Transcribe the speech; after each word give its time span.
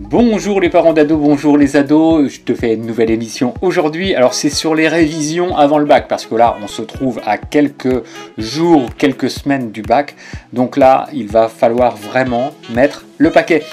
Bonjour 0.00 0.60
les 0.60 0.70
parents 0.70 0.92
d'ados, 0.92 1.18
bonjour 1.18 1.58
les 1.58 1.74
ados, 1.74 2.30
je 2.30 2.40
te 2.42 2.54
fais 2.54 2.74
une 2.74 2.86
nouvelle 2.86 3.10
émission 3.10 3.54
aujourd'hui. 3.62 4.14
Alors 4.14 4.32
c'est 4.32 4.48
sur 4.48 4.76
les 4.76 4.86
révisions 4.86 5.56
avant 5.56 5.78
le 5.78 5.86
bac, 5.86 6.06
parce 6.06 6.24
que 6.24 6.36
là 6.36 6.56
on 6.62 6.68
se 6.68 6.82
trouve 6.82 7.20
à 7.26 7.36
quelques 7.36 8.04
jours, 8.38 8.90
quelques 8.96 9.28
semaines 9.28 9.72
du 9.72 9.82
bac. 9.82 10.14
Donc 10.52 10.76
là 10.76 11.08
il 11.12 11.26
va 11.26 11.48
falloir 11.48 11.96
vraiment 11.96 12.52
mettre 12.72 13.06
le 13.18 13.32
paquet. 13.32 13.64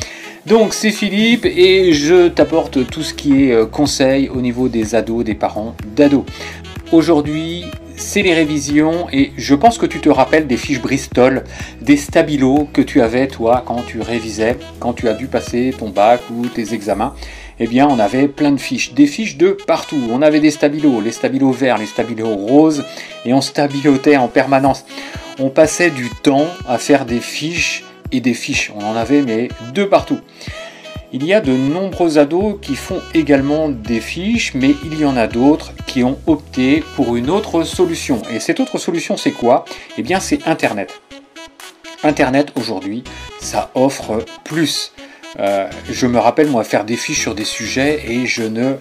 Donc 0.47 0.73
c'est 0.73 0.89
Philippe 0.89 1.45
et 1.45 1.93
je 1.93 2.27
t'apporte 2.29 2.87
tout 2.89 3.03
ce 3.03 3.13
qui 3.13 3.43
est 3.43 3.53
euh, 3.53 3.67
conseil 3.67 4.27
au 4.29 4.41
niveau 4.41 4.67
des 4.67 4.95
ados, 4.95 5.23
des 5.23 5.35
parents 5.35 5.75
d'ados. 5.95 6.25
Aujourd'hui 6.91 7.65
c'est 7.97 8.21
les 8.21 8.33
révisions 8.33 9.07
et 9.11 9.31
je 9.37 9.55
pense 9.55 9.77
que 9.77 9.85
tu 9.85 9.99
te 9.99 10.09
rappelles 10.09 10.47
des 10.47 10.57
fiches 10.57 10.81
Bristol, 10.81 11.43
des 11.81 11.97
stabilos 11.97 12.67
que 12.73 12.81
tu 12.81 13.01
avais 13.01 13.27
toi 13.27 13.63
quand 13.65 13.83
tu 13.85 14.01
révisais, 14.01 14.57
quand 14.79 14.93
tu 14.93 15.07
as 15.07 15.13
dû 15.13 15.27
passer 15.27 15.73
ton 15.77 15.89
bac 15.89 16.21
ou 16.31 16.45
tes 16.47 16.73
examens. 16.73 17.15
Eh 17.59 17.67
bien, 17.67 17.87
on 17.87 17.99
avait 17.99 18.27
plein 18.27 18.51
de 18.51 18.59
fiches, 18.59 18.93
des 18.93 19.07
fiches 19.07 19.37
de 19.37 19.51
partout. 19.65 20.01
On 20.11 20.21
avait 20.21 20.41
des 20.41 20.51
stabilos, 20.51 20.99
les 20.99 21.11
stabilos 21.11 21.51
verts, 21.51 21.77
les 21.77 21.85
stabilos 21.85 22.35
roses, 22.35 22.83
et 23.23 23.33
on 23.33 23.39
stabilotait 23.39 24.17
en 24.17 24.27
permanence. 24.27 24.85
On 25.39 25.49
passait 25.49 25.89
du 25.89 26.09
temps 26.09 26.47
à 26.67 26.77
faire 26.77 27.05
des 27.05 27.21
fiches 27.21 27.85
et 28.11 28.19
des 28.19 28.33
fiches. 28.33 28.73
On 28.75 28.85
en 28.85 28.95
avait 28.95 29.21
mais 29.21 29.47
de 29.73 29.85
partout. 29.85 30.19
Il 31.17 31.25
y 31.25 31.33
a 31.33 31.39
de 31.39 31.53
nombreux 31.53 32.17
ados 32.17 32.57
qui 32.61 32.75
font 32.75 33.01
également 33.13 33.69
des 33.69 34.01
fiches, 34.01 34.53
mais 34.53 34.75
il 34.83 34.99
y 34.99 35.05
en 35.05 35.15
a 35.15 35.27
d'autres 35.27 35.71
qui 35.87 36.03
ont 36.03 36.19
opté 36.27 36.83
pour 36.97 37.15
une 37.15 37.29
autre 37.29 37.63
solution. 37.63 38.21
Et 38.29 38.41
cette 38.41 38.59
autre 38.59 38.77
solution, 38.77 39.15
c'est 39.15 39.31
quoi? 39.31 39.63
Eh 39.97 40.03
bien, 40.03 40.19
c'est 40.19 40.45
Internet. 40.45 40.99
Internet, 42.03 42.51
aujourd'hui, 42.55 43.05
ça 43.39 43.71
offre 43.75 44.25
plus. 44.43 44.91
Euh, 45.39 45.69
je 45.89 46.05
me 46.05 46.19
rappelle, 46.19 46.49
moi, 46.49 46.65
faire 46.65 46.83
des 46.83 46.97
fiches 46.97 47.21
sur 47.21 47.33
des 47.33 47.45
sujets 47.45 48.03
et 48.11 48.25
je 48.25 48.43
ne 48.43 48.73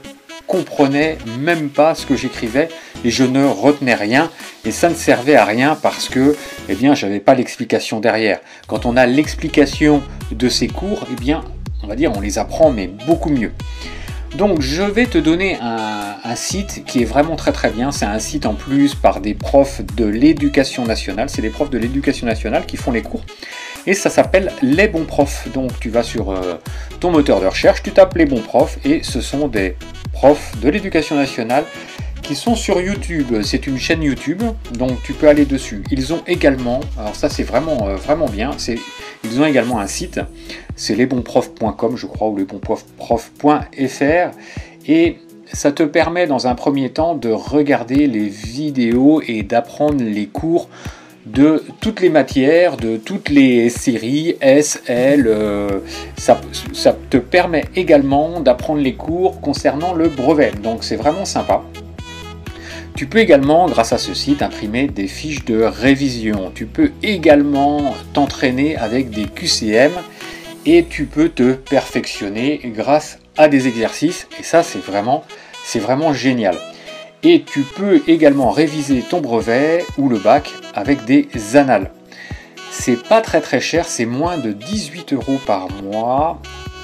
comprenais 0.48 1.18
même 1.38 1.68
pas 1.68 1.94
ce 1.94 2.04
que 2.04 2.16
j'écrivais 2.16 2.68
et 3.04 3.12
je 3.12 3.22
ne 3.22 3.44
retenais 3.44 3.94
rien 3.94 4.28
et 4.64 4.72
ça 4.72 4.88
ne 4.90 4.96
servait 4.96 5.36
à 5.36 5.44
rien 5.44 5.78
parce 5.80 6.08
que 6.08 6.36
eh 6.68 6.74
bien 6.74 6.94
j'avais 6.94 7.20
pas 7.20 7.34
l'explication 7.34 8.00
derrière. 8.00 8.40
Quand 8.66 8.86
on 8.86 8.96
a 8.96 9.06
l'explication 9.06 10.02
de 10.32 10.48
ces 10.50 10.66
cours, 10.66 11.06
eh 11.10 11.18
bien 11.18 11.42
on 11.84 11.86
va 11.86 11.96
dire, 11.96 12.12
on 12.16 12.20
les 12.20 12.38
apprend, 12.38 12.70
mais 12.70 12.88
beaucoup 13.06 13.30
mieux. 13.30 13.52
Donc 14.36 14.60
je 14.60 14.82
vais 14.82 15.06
te 15.06 15.18
donner 15.18 15.58
un, 15.60 16.34
site 16.34 16.82
qui 16.84 17.02
est 17.02 17.04
vraiment 17.04 17.36
très 17.36 17.52
très 17.52 17.70
bien. 17.70 17.92
C'est 17.92 18.06
un 18.06 18.18
site 18.18 18.44
en 18.46 18.54
plus 18.54 18.96
par 18.96 19.20
des 19.20 19.34
profs 19.34 19.82
de 19.94 20.04
l'éducation 20.04 20.84
nationale. 20.84 21.28
C'est 21.28 21.42
des 21.42 21.50
profs 21.50 21.70
de 21.70 21.78
l'éducation 21.78 22.26
nationale 22.26 22.66
qui 22.66 22.76
font 22.76 22.90
les 22.90 23.02
cours. 23.02 23.24
Et 23.86 23.94
ça 23.94 24.10
s'appelle 24.10 24.50
Les 24.60 24.88
Bons 24.88 25.04
Profs. 25.04 25.46
Donc 25.52 25.78
tu 25.78 25.90
vas 25.90 26.02
sur 26.02 26.30
euh, 26.30 26.54
ton 26.98 27.12
moteur 27.12 27.40
de 27.40 27.46
recherche, 27.46 27.84
tu 27.84 27.92
tapes 27.92 28.16
Les 28.16 28.26
Bons 28.26 28.40
Profs 28.40 28.78
et 28.84 29.04
ce 29.04 29.20
sont 29.20 29.46
des 29.46 29.76
profs 30.12 30.58
de 30.60 30.68
l'éducation 30.68 31.14
nationale 31.14 31.64
qui 32.22 32.34
sont 32.34 32.56
sur 32.56 32.80
YouTube. 32.80 33.42
C'est 33.42 33.68
une 33.68 33.78
chaîne 33.78 34.02
YouTube, 34.02 34.42
donc 34.72 35.00
tu 35.04 35.12
peux 35.12 35.28
aller 35.28 35.44
dessus. 35.44 35.84
Ils 35.92 36.12
ont 36.12 36.22
également, 36.26 36.80
alors 36.98 37.14
ça 37.14 37.28
c'est 37.28 37.44
vraiment, 37.44 37.86
euh, 37.86 37.94
vraiment 37.94 38.26
bien, 38.26 38.52
c'est, 38.56 38.78
ils 39.24 39.40
ont 39.40 39.46
également 39.46 39.80
un 39.80 39.86
site, 39.86 40.20
c'est 40.76 40.94
lesbonsprofs.com 40.94 41.96
je 41.96 42.06
crois, 42.06 42.28
ou 42.28 42.36
lesbonsprofs.fr, 42.36 44.30
et 44.86 45.18
ça 45.52 45.72
te 45.72 45.82
permet 45.82 46.26
dans 46.26 46.46
un 46.46 46.54
premier 46.54 46.90
temps 46.90 47.14
de 47.14 47.30
regarder 47.30 48.06
les 48.06 48.28
vidéos 48.28 49.22
et 49.26 49.42
d'apprendre 49.42 50.02
les 50.02 50.26
cours 50.26 50.68
de 51.26 51.62
toutes 51.80 52.00
les 52.00 52.10
matières, 52.10 52.76
de 52.76 52.96
toutes 52.96 53.28
les 53.30 53.70
séries, 53.70 54.36
S, 54.40 54.82
L. 54.86 55.26
Euh, 55.26 55.80
ça, 56.16 56.40
te 57.10 57.16
permet 57.16 57.64
également 57.76 58.40
d'apprendre 58.40 58.80
les 58.80 58.94
cours 58.94 59.40
concernant 59.40 59.94
le 59.94 60.08
brevet. 60.08 60.52
Donc 60.62 60.84
c'est 60.84 60.96
vraiment 60.96 61.24
sympa. 61.24 61.62
Tu 62.96 63.06
peux 63.06 63.18
également, 63.18 63.66
grâce 63.66 63.92
à 63.92 63.98
ce 63.98 64.14
site, 64.14 64.40
imprimer 64.40 64.86
des 64.86 65.08
fiches 65.08 65.44
de 65.44 65.62
révision. 65.64 66.52
Tu 66.54 66.66
peux 66.66 66.92
également 67.02 67.92
t'entraîner 68.12 68.76
avec 68.76 69.10
des 69.10 69.24
QCM 69.24 69.90
et 70.64 70.84
tu 70.84 71.06
peux 71.06 71.28
te 71.28 71.54
perfectionner 71.54 72.60
grâce 72.66 73.18
à 73.36 73.48
des 73.48 73.66
exercices. 73.66 74.28
Et 74.38 74.44
ça, 74.44 74.62
c'est 74.62 74.78
vraiment, 74.78 75.24
c'est 75.64 75.80
vraiment 75.80 76.12
génial. 76.14 76.56
Et 77.24 77.42
tu 77.42 77.62
peux 77.62 78.00
également 78.06 78.50
réviser 78.50 79.00
ton 79.00 79.20
brevet 79.20 79.84
ou 79.98 80.08
le 80.08 80.18
bac 80.18 80.52
avec 80.72 81.04
des 81.04 81.26
annales. 81.54 81.90
C'est 82.70 83.02
pas 83.08 83.20
très 83.20 83.40
très 83.40 83.60
cher, 83.60 83.86
c'est 83.88 84.06
moins 84.06 84.38
de 84.38 84.52
18 84.52 85.14
euros 85.14 85.40
par 85.44 85.68
mois. 85.82 86.40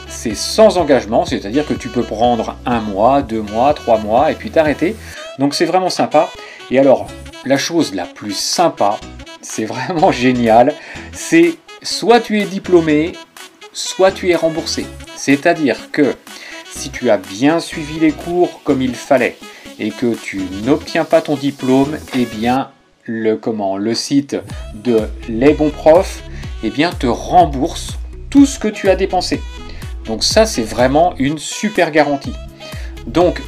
C'est 0.08 0.34
sans 0.34 0.76
engagement, 0.76 1.24
c'est-à-dire 1.24 1.64
que 1.64 1.74
tu 1.74 1.88
peux 1.88 2.02
prendre 2.02 2.56
un 2.66 2.80
mois, 2.80 3.22
deux 3.22 3.42
mois, 3.42 3.74
trois 3.74 3.98
mois 3.98 4.32
et 4.32 4.34
puis 4.34 4.50
t'arrêter. 4.50 4.96
Donc 5.40 5.54
c'est 5.54 5.64
vraiment 5.64 5.88
sympa. 5.88 6.28
Et 6.70 6.78
alors, 6.78 7.08
la 7.46 7.56
chose 7.56 7.94
la 7.94 8.04
plus 8.04 8.36
sympa, 8.36 9.00
c'est 9.40 9.64
vraiment 9.64 10.12
génial, 10.26 10.74
c'est 11.12 11.56
soit 11.82 12.20
tu 12.20 12.38
es 12.38 12.44
diplômé, 12.44 13.12
soit 13.72 14.12
tu 14.12 14.28
es 14.28 14.36
remboursé. 14.36 14.84
C'est-à-dire 15.16 15.90
que 15.92 16.14
si 16.70 16.90
tu 16.90 17.08
as 17.08 17.16
bien 17.16 17.58
suivi 17.58 17.98
les 17.98 18.12
cours 18.12 18.62
comme 18.64 18.82
il 18.82 18.94
fallait 18.94 19.38
et 19.78 19.90
que 19.90 20.14
tu 20.14 20.42
n'obtiens 20.62 21.06
pas 21.06 21.22
ton 21.22 21.36
diplôme, 21.36 21.96
eh 22.14 22.26
bien 22.26 22.70
le 23.04 23.36
comment 23.36 23.78
le 23.78 23.94
site 23.94 24.36
de 24.74 25.00
les 25.26 25.54
bons 25.54 25.70
profs 25.70 26.22
eh 26.62 26.68
bien 26.68 26.90
te 26.92 27.06
rembourse 27.06 27.98
tout 28.28 28.44
ce 28.44 28.58
que 28.58 28.68
tu 28.68 28.90
as 28.90 28.94
dépensé. 28.94 29.40
Donc 30.04 30.22
ça 30.22 30.44
c'est 30.44 30.62
vraiment 30.62 31.14
une 31.16 31.38
super 31.38 31.90
garantie. 31.90 32.34
Donc 33.06 33.40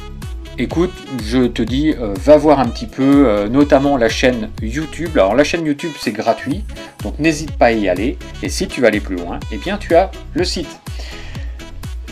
écoute, 0.57 0.93
je 1.23 1.47
te 1.47 1.61
dis, 1.61 1.93
euh, 1.99 2.13
va 2.19 2.37
voir 2.37 2.59
un 2.59 2.67
petit 2.67 2.85
peu, 2.85 3.27
euh, 3.27 3.49
notamment 3.49 3.97
la 3.97 4.09
chaîne 4.09 4.49
YouTube. 4.61 5.11
Alors 5.13 5.35
la 5.35 5.43
chaîne 5.43 5.65
YouTube, 5.65 5.91
c'est 5.99 6.11
gratuit, 6.11 6.63
donc 7.03 7.19
n'hésite 7.19 7.51
pas 7.51 7.67
à 7.67 7.71
y 7.71 7.89
aller. 7.89 8.17
Et 8.41 8.49
si 8.49 8.67
tu 8.67 8.81
veux 8.81 8.87
aller 8.87 8.99
plus 8.99 9.15
loin, 9.15 9.39
eh 9.51 9.57
bien 9.57 9.77
tu 9.77 9.95
as 9.95 10.11
le 10.33 10.43
site. 10.43 10.79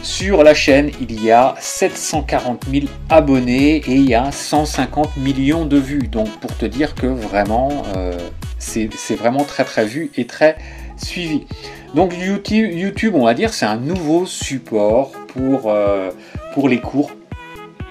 Sur 0.02 0.44
la 0.44 0.56
chaîne, 0.56 0.90
il 1.00 1.24
y 1.24 1.30
a 1.32 1.54
740 1.60 2.66
000 2.72 2.86
abonnés 3.10 3.76
et 3.76 3.94
il 3.94 4.10
y 4.10 4.16
a 4.16 4.32
150 4.32 5.18
millions 5.18 5.66
de 5.66 5.78
vues. 5.78 6.08
Donc 6.08 6.28
pour 6.40 6.58
te 6.58 6.66
dire 6.66 6.96
que 6.96 7.06
vraiment, 7.06 7.84
euh, 7.96 8.18
c'est 8.58 8.90
vraiment 9.16 9.44
très 9.44 9.64
très 9.64 9.86
vu 9.86 10.12
et 10.18 10.26
très 10.26 10.58
suivi. 10.98 11.46
Donc 11.94 12.16
YouTube, 12.18 13.14
on 13.14 13.26
va 13.26 13.36
dire, 13.36 13.54
c'est 13.54 13.66
un 13.66 13.78
nouveau 13.78 14.26
support 14.26 15.12
pour 15.36 16.70
les 16.70 16.80
cours 16.80 17.12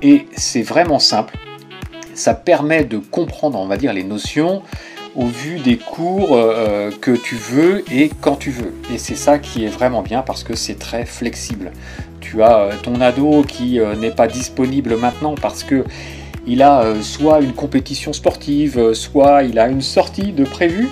et 0.03 0.27
c'est 0.37 0.63
vraiment 0.63 0.99
simple. 0.99 1.37
Ça 2.15 2.35
permet 2.35 2.85
de 2.85 2.99
comprendre, 2.99 3.59
on 3.59 3.67
va 3.67 3.77
dire, 3.77 3.93
les 3.93 4.05
notions 4.05 4.63
au 5.17 5.27
vu 5.27 5.59
des 5.59 5.77
cours 5.77 6.37
euh, 6.37 6.91
que 7.01 7.11
tu 7.11 7.35
veux 7.35 7.85
et 7.93 8.11
quand 8.21 8.37
tu 8.37 8.51
veux. 8.51 8.73
Et 8.93 8.99
c'est 8.99 9.17
ça 9.17 9.39
qui 9.39 9.65
est 9.65 9.69
vraiment 9.69 10.03
bien 10.03 10.23
parce 10.23 10.45
que 10.45 10.55
c'est 10.55 10.79
très 10.79 11.05
flexible. 11.05 11.73
Tu 12.21 12.43
as 12.43 12.59
euh, 12.59 12.73
ton 12.83 13.01
ado 13.01 13.43
qui 13.43 13.81
euh, 13.81 13.97
n'est 13.97 14.13
pas 14.13 14.29
disponible 14.29 14.97
maintenant 14.97 15.35
parce 15.35 15.65
que 15.65 15.85
il 16.47 16.63
a 16.63 16.95
soit 17.03 17.41
une 17.43 17.53
compétition 17.53 18.15
sportive, 18.15 18.95
soit 18.95 19.43
il 19.43 19.59
a 19.59 19.69
une 19.69 19.83
sortie 19.83 20.33
de 20.33 20.45
prévu. 20.45 20.89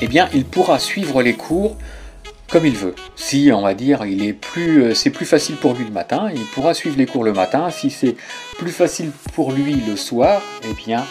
Eh 0.00 0.08
bien, 0.08 0.28
il 0.34 0.46
pourra 0.46 0.78
suivre 0.78 1.22
les 1.22 1.34
cours 1.34 1.76
comme 2.52 2.66
il 2.66 2.76
veut. 2.76 2.94
Si 3.16 3.50
on 3.52 3.62
va 3.62 3.72
dire 3.72 4.04
il 4.04 4.22
est 4.22 4.34
plus 4.34 4.82
euh, 4.82 4.94
c'est 4.94 5.10
plus 5.10 5.24
facile 5.24 5.56
pour 5.56 5.72
lui 5.72 5.84
le 5.86 5.90
matin, 5.90 6.28
il 6.32 6.44
pourra 6.54 6.74
suivre 6.74 6.98
les 6.98 7.06
cours 7.06 7.24
le 7.24 7.32
matin. 7.32 7.70
Si 7.70 7.90
c'est 7.90 8.14
plus 8.58 8.70
facile 8.70 9.10
pour 9.34 9.52
lui 9.52 9.76
le 9.88 9.96
soir, 9.96 10.42
eh 10.62 10.74
bien 10.74 11.02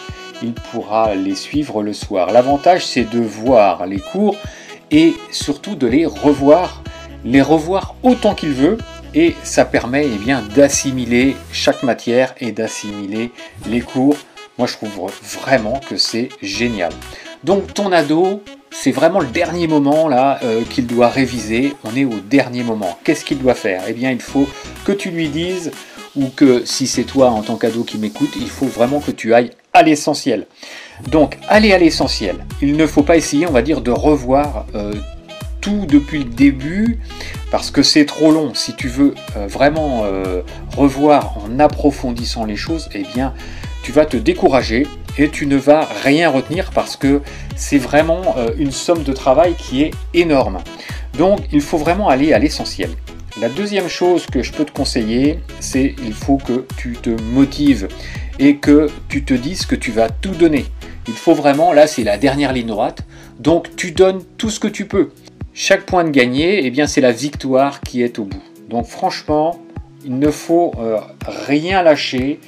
il 0.43 0.53
pourra 0.53 1.15
les 1.15 1.33
suivre 1.33 1.81
le 1.81 1.93
soir. 1.93 2.31
L'avantage 2.31 2.85
c'est 2.85 3.09
de 3.09 3.19
voir 3.19 3.87
les 3.87 3.99
cours 3.99 4.37
et 4.91 5.15
surtout 5.31 5.75
de 5.75 5.87
les 5.87 6.05
revoir, 6.05 6.83
les 7.25 7.41
revoir 7.41 7.95
autant 8.03 8.35
qu'il 8.35 8.51
veut 8.53 8.77
et 9.15 9.35
ça 9.41 9.65
permet 9.65 10.05
eh 10.05 10.17
bien 10.19 10.43
d'assimiler 10.55 11.35
chaque 11.51 11.81
matière 11.81 12.35
et 12.39 12.51
d'assimiler 12.51 13.31
les 13.67 13.81
cours. 13.81 14.15
Moi 14.59 14.67
je 14.67 14.73
trouve 14.73 15.11
vraiment 15.23 15.79
que 15.89 15.97
c'est 15.97 16.29
génial. 16.43 16.91
Donc 17.43 17.73
ton 17.73 17.91
ado, 17.91 18.43
c'est 18.69 18.91
vraiment 18.91 19.19
le 19.19 19.27
dernier 19.27 19.67
moment 19.67 20.07
là 20.07 20.39
euh, 20.43 20.63
qu'il 20.63 20.85
doit 20.87 21.09
réviser. 21.09 21.73
On 21.83 21.95
est 21.95 22.05
au 22.05 22.19
dernier 22.19 22.63
moment. 22.63 22.97
Qu'est-ce 23.03 23.25
qu'il 23.25 23.39
doit 23.39 23.55
faire? 23.55 23.83
Eh 23.87 23.93
bien, 23.93 24.11
il 24.11 24.21
faut 24.21 24.47
que 24.85 24.91
tu 24.91 25.09
lui 25.09 25.27
dises, 25.27 25.71
ou 26.15 26.27
que 26.27 26.63
si 26.65 26.87
c'est 26.87 27.03
toi 27.03 27.29
en 27.31 27.41
tant 27.41 27.55
qu'ado 27.55 27.83
qui 27.83 27.97
m'écoute, 27.97 28.31
il 28.35 28.49
faut 28.49 28.67
vraiment 28.67 28.99
que 28.99 29.11
tu 29.11 29.33
ailles 29.33 29.51
à 29.73 29.81
l'essentiel. 29.81 30.45
Donc, 31.09 31.37
aller 31.47 31.73
à 31.73 31.79
l'essentiel. 31.79 32.45
Il 32.61 32.75
ne 32.75 32.85
faut 32.85 33.03
pas 33.03 33.17
essayer, 33.17 33.47
on 33.47 33.51
va 33.51 33.61
dire, 33.61 33.81
de 33.81 33.91
revoir 33.91 34.65
euh, 34.75 34.93
tout 35.61 35.85
depuis 35.87 36.19
le 36.19 36.25
début, 36.25 36.99
parce 37.49 37.71
que 37.71 37.81
c'est 37.81 38.05
trop 38.05 38.31
long. 38.31 38.53
Si 38.53 38.75
tu 38.75 38.87
veux 38.87 39.15
euh, 39.35 39.47
vraiment 39.47 40.05
revoir 40.75 41.37
en 41.37 41.59
approfondissant 41.59 42.45
les 42.45 42.57
choses, 42.57 42.89
eh 42.93 43.03
bien, 43.15 43.33
tu 43.83 43.91
vas 43.91 44.05
te 44.05 44.17
décourager 44.17 44.85
et 45.17 45.29
tu 45.29 45.45
ne 45.45 45.57
vas 45.57 45.87
rien 46.03 46.29
retenir 46.29 46.71
parce 46.71 46.95
que 46.95 47.21
c'est 47.55 47.77
vraiment 47.77 48.35
euh, 48.37 48.51
une 48.57 48.71
somme 48.71 49.03
de 49.03 49.13
travail 49.13 49.55
qui 49.55 49.83
est 49.83 49.91
énorme. 50.13 50.59
Donc 51.17 51.39
il 51.51 51.61
faut 51.61 51.77
vraiment 51.77 52.09
aller 52.09 52.33
à 52.33 52.39
l'essentiel. 52.39 52.89
La 53.39 53.49
deuxième 53.49 53.87
chose 53.87 54.25
que 54.25 54.43
je 54.43 54.51
peux 54.51 54.65
te 54.65 54.71
conseiller, 54.71 55.39
c'est 55.59 55.95
il 56.03 56.13
faut 56.13 56.37
que 56.37 56.65
tu 56.77 56.93
te 56.93 57.09
motives 57.33 57.87
et 58.39 58.57
que 58.57 58.87
tu 59.07 59.23
te 59.23 59.33
dises 59.33 59.65
que 59.65 59.75
tu 59.75 59.91
vas 59.91 60.09
tout 60.09 60.31
donner. 60.31 60.65
Il 61.07 61.13
faut 61.13 61.33
vraiment, 61.33 61.73
là 61.73 61.87
c'est 61.87 62.03
la 62.03 62.17
dernière 62.17 62.53
ligne 62.53 62.67
droite, 62.67 63.05
donc 63.39 63.75
tu 63.75 63.91
donnes 63.91 64.21
tout 64.37 64.49
ce 64.49 64.59
que 64.59 64.67
tu 64.67 64.85
peux. 64.85 65.11
Chaque 65.53 65.85
point 65.85 66.03
de 66.03 66.09
gagné, 66.09 66.65
eh 66.65 66.71
bien 66.71 66.87
c'est 66.87 67.01
la 67.01 67.11
victoire 67.11 67.81
qui 67.81 68.01
est 68.01 68.19
au 68.19 68.25
bout. 68.25 68.43
Donc 68.69 68.85
franchement, 68.85 69.59
il 70.05 70.17
ne 70.17 70.31
faut 70.31 70.73
euh, 70.79 70.97
rien 71.25 71.83
lâcher. 71.83 72.39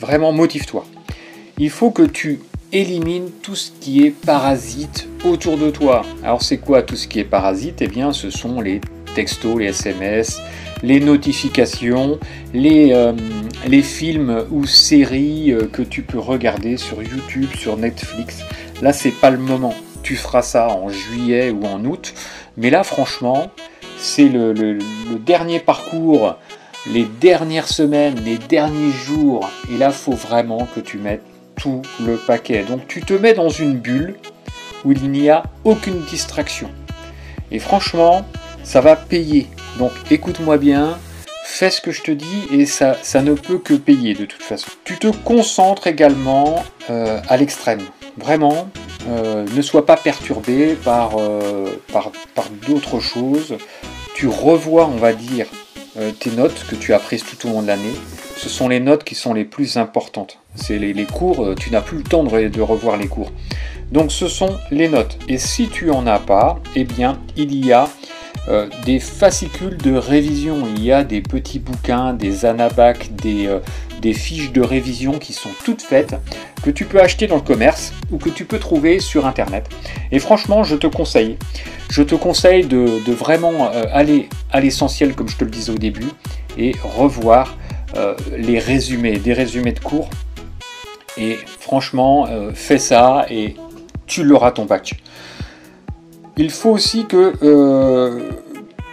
Vraiment, 0.00 0.32
motive-toi. 0.32 0.86
Il 1.60 1.70
faut 1.70 1.90
que 1.90 2.02
tu 2.02 2.38
élimines 2.72 3.30
tout 3.42 3.56
ce 3.56 3.72
qui 3.80 4.06
est 4.06 4.10
parasite 4.10 5.08
autour 5.24 5.58
de 5.58 5.70
toi. 5.70 6.02
Alors 6.22 6.40
c'est 6.40 6.58
quoi 6.58 6.82
tout 6.82 6.94
ce 6.94 7.08
qui 7.08 7.18
est 7.18 7.24
parasite? 7.24 7.82
Eh 7.82 7.88
bien 7.88 8.12
ce 8.12 8.30
sont 8.30 8.60
les 8.60 8.80
textos, 9.16 9.58
les 9.58 9.66
SMS, 9.66 10.40
les 10.84 11.00
notifications, 11.00 12.20
les, 12.54 12.92
euh, 12.92 13.12
les 13.66 13.82
films 13.82 14.44
ou 14.52 14.66
séries 14.66 15.50
euh, 15.50 15.66
que 15.66 15.82
tu 15.82 16.02
peux 16.02 16.20
regarder 16.20 16.76
sur 16.76 17.02
YouTube, 17.02 17.48
sur 17.56 17.76
Netflix. 17.76 18.44
Là, 18.80 18.92
c'est 18.92 19.10
pas 19.10 19.30
le 19.30 19.38
moment. 19.38 19.74
Tu 20.04 20.14
feras 20.14 20.42
ça 20.42 20.68
en 20.68 20.88
juillet 20.90 21.50
ou 21.50 21.64
en 21.64 21.84
août. 21.84 22.14
Mais 22.56 22.70
là, 22.70 22.84
franchement, 22.84 23.50
c'est 23.98 24.28
le, 24.28 24.52
le, 24.52 24.78
dernier 25.26 25.58
parcours, 25.58 26.36
les 26.86 27.04
dernières 27.20 27.66
semaines, 27.66 28.14
les 28.24 28.38
derniers 28.38 28.92
jours. 28.92 29.50
Et 29.74 29.76
là, 29.76 29.90
faut 29.90 30.12
vraiment 30.12 30.68
que 30.72 30.78
tu 30.78 30.98
mettes 30.98 31.24
le 31.64 32.16
paquet. 32.16 32.64
Donc, 32.64 32.86
tu 32.88 33.00
te 33.00 33.14
mets 33.14 33.34
dans 33.34 33.48
une 33.48 33.78
bulle 33.78 34.16
où 34.84 34.92
il 34.92 35.10
n'y 35.10 35.28
a 35.30 35.42
aucune 35.64 36.00
distraction. 36.04 36.70
Et 37.50 37.58
franchement, 37.58 38.26
ça 38.62 38.80
va 38.80 38.96
payer. 38.96 39.46
Donc 39.78 39.92
écoute-moi 40.10 40.58
bien, 40.58 40.98
fais 41.44 41.70
ce 41.70 41.80
que 41.80 41.92
je 41.92 42.02
te 42.02 42.10
dis 42.10 42.46
et 42.50 42.66
ça, 42.66 42.96
ça 43.02 43.22
ne 43.22 43.32
peut 43.32 43.58
que 43.58 43.74
payer 43.74 44.14
de 44.14 44.24
toute 44.24 44.42
façon. 44.42 44.68
Tu 44.84 44.98
te 44.98 45.08
concentres 45.08 45.86
également 45.86 46.64
euh, 46.90 47.20
à 47.28 47.36
l'extrême. 47.36 47.80
Vraiment, 48.16 48.68
euh, 49.08 49.46
ne 49.54 49.62
sois 49.62 49.86
pas 49.86 49.96
perturbé 49.96 50.74
par, 50.74 51.12
euh, 51.18 51.80
par, 51.92 52.12
par 52.34 52.50
d'autres 52.66 53.00
choses. 53.00 53.56
Tu 54.14 54.26
revois, 54.26 54.86
on 54.86 54.96
va 54.96 55.12
dire, 55.12 55.46
tes 56.18 56.30
notes 56.30 56.64
que 56.68 56.74
tu 56.74 56.92
as 56.92 56.98
prises 56.98 57.24
tout 57.24 57.48
au 57.48 57.52
long 57.52 57.62
de 57.62 57.68
l'année. 57.68 57.94
Ce 58.38 58.48
sont 58.48 58.68
les 58.68 58.78
notes 58.78 59.02
qui 59.02 59.16
sont 59.16 59.34
les 59.34 59.44
plus 59.44 59.76
importantes. 59.78 60.38
C'est 60.54 60.78
les, 60.78 61.04
cours, 61.04 61.56
tu 61.58 61.70
n'as 61.70 61.80
plus 61.80 61.98
le 61.98 62.04
temps 62.04 62.22
de, 62.22 62.60
revoir 62.60 62.96
les 62.96 63.08
cours. 63.08 63.32
Donc 63.90 64.12
ce 64.12 64.28
sont 64.28 64.56
les 64.70 64.88
notes. 64.88 65.18
Et 65.28 65.38
si 65.38 65.68
tu 65.68 65.90
en 65.90 66.06
as 66.06 66.20
pas, 66.20 66.60
eh 66.76 66.84
bien 66.84 67.18
il 67.36 67.66
y 67.66 67.72
a 67.72 67.88
euh, 68.48 68.66
des 68.86 69.00
fascicules 69.00 69.76
de 69.76 69.94
révision. 69.94 70.66
Il 70.74 70.82
y 70.82 70.92
a 70.92 71.04
des 71.04 71.20
petits 71.20 71.58
bouquins, 71.58 72.14
des 72.14 72.46
anabacs, 72.46 73.14
des, 73.16 73.46
euh, 73.46 73.58
des 74.00 74.14
fiches 74.14 74.52
de 74.52 74.62
révision 74.62 75.18
qui 75.18 75.32
sont 75.32 75.50
toutes 75.64 75.82
faites, 75.82 76.14
que 76.62 76.70
tu 76.70 76.84
peux 76.84 77.00
acheter 77.00 77.26
dans 77.26 77.36
le 77.36 77.42
commerce 77.42 77.92
ou 78.10 78.18
que 78.18 78.30
tu 78.30 78.44
peux 78.44 78.58
trouver 78.58 79.00
sur 79.00 79.26
Internet. 79.26 79.68
Et 80.12 80.18
franchement, 80.18 80.62
je 80.62 80.76
te 80.76 80.86
conseille. 80.86 81.36
Je 81.90 82.02
te 82.02 82.14
conseille 82.14 82.66
de, 82.66 83.12
vraiment 83.12 83.70
euh, 83.72 83.84
aller 83.92 84.28
à 84.50 84.60
l'essentiel, 84.60 85.14
comme 85.14 85.28
je 85.28 85.36
te 85.36 85.44
le 85.44 85.50
disais 85.50 85.72
au 85.72 85.78
début, 85.78 86.08
et 86.56 86.72
revoir 86.82 87.56
les 88.36 88.58
résumés, 88.58 89.18
des 89.18 89.32
résumés 89.32 89.72
de 89.72 89.80
cours. 89.80 90.10
Et 91.16 91.36
franchement, 91.58 92.28
fais 92.54 92.78
ça 92.78 93.26
et 93.28 93.56
tu 94.06 94.24
l'auras 94.24 94.52
ton 94.52 94.64
bac 94.64 94.94
il 96.38 96.50
faut 96.50 96.70
aussi 96.70 97.04
que, 97.04 97.34
euh, 97.42 98.30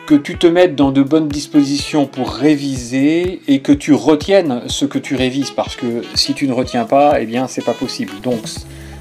que 0.08 0.16
tu 0.16 0.38
te 0.38 0.48
mettes 0.48 0.76
dans 0.76 0.92
de 0.92 1.04
bonnes 1.04 1.28
dispositions 1.28 2.08
pour 2.08 2.32
réviser 2.32 3.42
et 3.48 3.62
que 3.62 3.72
tu 3.72 3.94
retiennes 3.94 4.64
ce 4.68 4.86
que 4.86 4.98
tu 4.98 5.16
révises 5.16 5.52
parce 5.52 5.76
que 5.76 6.02
si 6.16 6.34
tu 6.34 6.48
ne 6.48 6.54
retiens 6.54 6.86
pas, 6.86 7.22
eh 7.22 7.26
bien 7.26 7.48
c'est 7.48 7.64
pas 7.64 7.74
possible. 7.74 8.14
Donc 8.24 8.40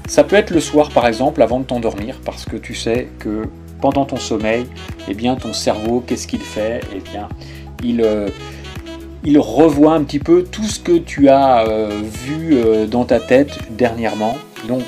ça 0.07 0.23
peut 0.23 0.35
être 0.35 0.51
le 0.51 0.59
soir 0.59 0.89
par 0.89 1.07
exemple 1.07 1.41
avant 1.41 1.59
de 1.59 1.65
t'endormir 1.65 2.21
parce 2.23 2.45
que 2.45 2.55
tu 2.55 2.75
sais 2.75 3.09
que 3.19 3.43
pendant 3.81 4.05
ton 4.05 4.17
sommeil, 4.17 4.67
eh 5.09 5.15
bien 5.15 5.35
ton 5.35 5.51
cerveau, 5.51 6.03
qu'est-ce 6.05 6.27
qu'il 6.27 6.39
fait? 6.39 6.81
Eh 6.95 6.99
bien, 6.99 7.27
il 7.83 8.01
euh, 8.01 8.29
il 9.25 9.39
revoit 9.39 9.93
un 9.93 10.03
petit 10.03 10.19
peu 10.19 10.43
tout 10.43 10.63
ce 10.63 10.79
que 10.79 10.97
tu 10.97 11.29
as 11.29 11.67
euh, 11.67 11.89
vu 12.03 12.55
dans 12.87 13.05
ta 13.05 13.19
tête 13.19 13.57
dernièrement. 13.71 14.37
Donc 14.67 14.83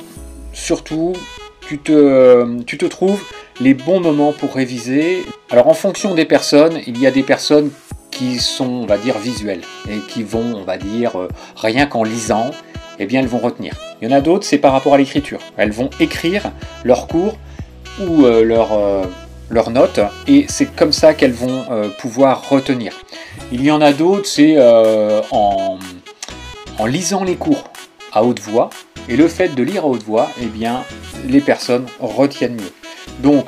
surtout, 0.54 1.14
tu 1.68 1.80
te, 1.80 2.86
trouves 2.86 3.22
les 3.60 3.74
bons 3.74 4.00
moments 4.00 4.32
pour 4.32 4.54
réviser. 4.54 5.26
Alors 5.50 5.68
en 5.68 5.74
fonction 5.74 6.16
des 6.16 6.26
personnes, 6.26 6.80
il 6.88 7.00
y 7.00 7.08
a 7.08 7.12
des 7.12 7.24
personnes 7.24 7.70
qui 8.12 8.40
sont, 8.40 8.70
on 8.70 8.86
va 8.86 8.98
dire, 8.98 9.18
visuelles 9.18 9.62
et 9.90 10.00
qui 10.08 10.24
vont, 10.24 10.56
on 10.56 10.64
va 10.64 10.78
dire, 10.78 11.20
euh, 11.20 11.28
rien 11.56 11.86
qu'en 11.86 12.04
lisant, 12.04 12.52
eh 13.00 13.06
bien 13.06 13.20
elles 13.20 13.28
vont 13.28 13.38
retenir. 13.38 13.74
Il 14.02 14.10
y 14.10 14.14
en 14.14 14.16
a 14.16 14.22
d'autres, 14.22 14.46
c'est 14.46 14.58
par 14.58 14.72
rapport 14.72 14.94
à 14.94 14.98
l'écriture. 14.98 15.40
Elles 15.58 15.72
vont 15.72 15.90
écrire 16.00 16.52
leur 16.84 17.08
cours 17.08 17.38
ou 18.00 18.26
euh, 18.26 18.44
euh, 18.50 19.04
leurs 19.50 19.70
notes 19.70 20.00
et 20.28 20.46
c'est 20.50 20.76
comme 20.76 20.92
ça 20.92 21.14
qu'elles 21.14 21.34
vont 21.34 21.66
pouvoir 22.00 22.50
retenir. 22.50 22.94
Il 23.52 23.64
y 23.64 23.72
en 23.72 23.82
a 23.82 23.94
d'autres, 23.94 24.28
c'est 24.28 24.58
en, 25.32 25.80
en 26.78 26.86
lisant 26.86 27.24
les 27.24 27.36
cours 27.36 27.64
à 28.14 28.24
haute 28.24 28.40
voix 28.40 28.70
et 29.10 29.16
le 29.16 29.28
fait 29.28 29.50
de 29.50 29.64
lire 29.64 29.84
à 29.84 29.88
haute 29.88 30.04
voix, 30.04 30.30
eh 30.42 30.48
bien, 30.48 30.84
les 31.28 31.42
personnes 31.42 31.86
retiennent 32.00 32.56
mieux. 32.56 32.74
Donc, 33.20 33.46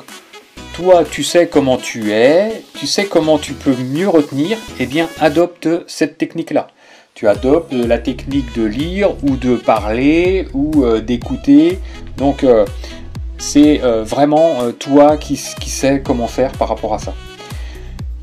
toi, 0.74 1.04
tu 1.04 1.22
sais 1.22 1.46
comment 1.48 1.76
tu 1.76 2.12
es, 2.12 2.62
tu 2.78 2.86
sais 2.86 3.04
comment 3.04 3.38
tu 3.38 3.52
peux 3.52 3.74
mieux 3.76 4.08
retenir, 4.08 4.56
eh 4.78 4.86
bien, 4.86 5.08
adopte 5.20 5.68
cette 5.86 6.16
technique-là. 6.16 6.68
Tu 7.14 7.28
adoptes 7.28 7.72
la 7.72 7.98
technique 7.98 8.56
de 8.56 8.64
lire 8.64 9.10
ou 9.22 9.36
de 9.36 9.56
parler 9.56 10.48
ou 10.54 10.84
euh, 10.84 11.00
d'écouter. 11.00 11.78
Donc, 12.16 12.44
euh, 12.44 12.64
c'est 13.40 13.82
euh, 13.82 14.04
vraiment 14.04 14.70
toi 14.78 15.16
qui, 15.16 15.36
sais 15.36 16.00
comment 16.04 16.28
faire 16.28 16.52
par 16.52 16.68
rapport 16.68 16.94
à 16.94 17.00
ça. 17.00 17.12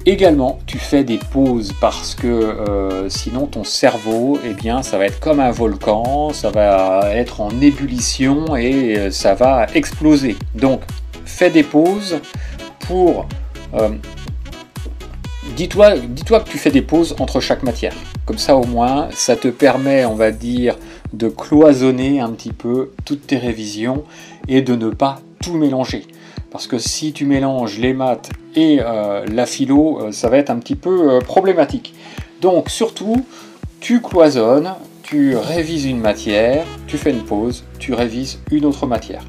Également, 0.05 0.59
tu 0.65 0.77
fais 0.77 1.03
des 1.03 1.17
pauses 1.17 1.73
parce 1.81 2.15
que 2.15 3.05
sinon 3.09 3.45
ton 3.45 3.65
cerveau, 3.65 4.39
eh 4.45 4.53
bien, 4.53 4.81
ça 4.81 4.97
va 4.97 5.05
être 5.05 5.19
comme 5.19 5.41
un 5.41 5.51
volcan, 5.51 6.31
ça 6.31 6.49
va 6.49 7.09
être 7.13 7.41
en 7.41 7.49
ébullition 7.59 8.55
et 8.55 9.11
ça 9.11 9.33
va 9.33 9.67
exploser. 9.73 10.37
Donc, 10.55 10.83
fais 11.27 11.49
des 11.49 11.63
pauses 11.63 12.19
pour... 12.79 13.27
Euh, 13.75 13.89
dis-toi, 15.55 15.97
dis-toi 15.97 16.39
que 16.39 16.49
tu 16.49 16.57
fais 16.57 16.71
des 16.71 16.81
pauses 16.81 17.15
entre 17.19 17.39
chaque 17.39 17.63
matière. 17.63 17.93
Comme 18.25 18.37
ça 18.37 18.55
au 18.55 18.65
moins, 18.65 19.09
ça 19.11 19.35
te 19.35 19.49
permet, 19.49 20.05
on 20.05 20.15
va 20.15 20.31
dire, 20.31 20.75
de 21.13 21.29
cloisonner 21.29 22.19
un 22.19 22.29
petit 22.29 22.53
peu 22.53 22.91
toutes 23.05 23.27
tes 23.27 23.37
révisions 23.37 24.03
et 24.47 24.61
de 24.61 24.75
ne 24.75 24.89
pas 24.89 25.21
tout 25.43 25.53
mélanger. 25.53 26.05
Parce 26.51 26.67
que 26.67 26.77
si 26.77 27.13
tu 27.13 27.25
mélanges 27.25 27.77
les 27.79 27.93
maths 27.93 28.29
et 28.55 28.79
euh, 28.81 29.25
la 29.25 29.45
philo, 29.45 29.99
euh, 29.99 30.11
ça 30.11 30.29
va 30.29 30.37
être 30.37 30.49
un 30.49 30.57
petit 30.57 30.75
peu 30.75 31.19
problématique. 31.19 31.93
Donc 32.41 32.69
surtout, 32.69 33.25
tu 33.79 34.01
cloisonnes, 34.01 34.73
tu 35.03 35.35
révises 35.35 35.85
une 35.85 35.99
matière, 35.99 36.65
tu 36.87 36.97
fais 36.97 37.11
une 37.11 37.23
pause, 37.23 37.63
tu 37.79 37.93
révises 37.93 38.39
une 38.51 38.65
autre 38.65 38.85
matière. 38.85 39.23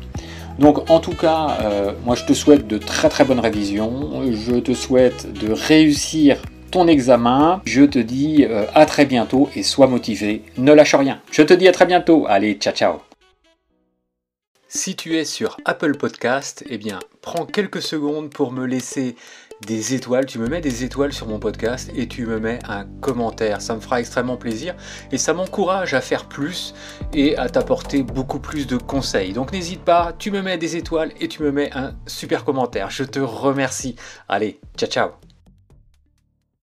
Donc 0.58 0.90
en 0.90 0.98
tout 0.98 1.14
cas, 1.14 1.58
euh, 1.62 1.92
moi 2.04 2.16
je 2.16 2.24
te 2.24 2.32
souhaite 2.32 2.66
de 2.66 2.78
très 2.78 3.08
très 3.08 3.24
bonnes 3.24 3.38
révisions, 3.38 4.22
je 4.32 4.56
te 4.56 4.72
souhaite 4.74 5.32
de 5.32 5.52
réussir 5.52 6.42
ton 6.70 6.86
examen, 6.86 7.60
je 7.64 7.82
te 7.82 7.98
dis 7.98 8.46
euh, 8.48 8.66
à 8.74 8.86
très 8.86 9.06
bientôt 9.06 9.48
et 9.54 9.62
sois 9.62 9.86
motivé, 9.86 10.42
ne 10.56 10.72
lâche 10.72 10.94
rien. 10.94 11.20
Je 11.30 11.42
te 11.42 11.54
dis 11.54 11.68
à 11.68 11.72
très 11.72 11.86
bientôt, 11.86 12.26
allez, 12.28 12.54
ciao 12.54 12.74
ciao 12.74 13.00
si 14.70 14.94
tu 14.96 15.16
es 15.16 15.24
sur 15.24 15.56
Apple 15.64 15.96
Podcast, 15.96 16.62
eh 16.68 16.76
bien, 16.76 16.98
prends 17.22 17.46
quelques 17.46 17.80
secondes 17.80 18.30
pour 18.30 18.52
me 18.52 18.66
laisser 18.66 19.16
des 19.66 19.94
étoiles, 19.94 20.26
tu 20.26 20.38
me 20.38 20.46
mets 20.46 20.60
des 20.60 20.84
étoiles 20.84 21.12
sur 21.12 21.26
mon 21.26 21.38
podcast 21.38 21.90
et 21.96 22.06
tu 22.06 22.26
me 22.26 22.38
mets 22.38 22.60
un 22.68 22.84
commentaire. 23.00 23.60
Ça 23.60 23.74
me 23.74 23.80
fera 23.80 23.98
extrêmement 23.98 24.36
plaisir 24.36 24.76
et 25.10 25.18
ça 25.18 25.32
m'encourage 25.32 25.94
à 25.94 26.00
faire 26.00 26.26
plus 26.26 26.74
et 27.12 27.36
à 27.36 27.48
t'apporter 27.48 28.02
beaucoup 28.02 28.38
plus 28.38 28.66
de 28.66 28.76
conseils. 28.76 29.32
Donc 29.32 29.52
n'hésite 29.52 29.82
pas, 29.82 30.12
tu 30.16 30.30
me 30.30 30.42
mets 30.42 30.58
des 30.58 30.76
étoiles 30.76 31.12
et 31.18 31.28
tu 31.28 31.42
me 31.42 31.50
mets 31.50 31.70
un 31.74 31.94
super 32.06 32.44
commentaire. 32.44 32.90
Je 32.90 33.04
te 33.04 33.18
remercie. 33.18 33.96
Allez, 34.28 34.60
ciao 34.76 34.88
ciao 34.88 35.27